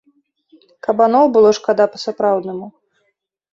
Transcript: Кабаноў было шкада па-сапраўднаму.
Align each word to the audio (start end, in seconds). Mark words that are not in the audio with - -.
Кабаноў 0.87 1.25
было 1.37 1.53
шкада 1.59 1.85
па-сапраўднаму. 1.93 2.67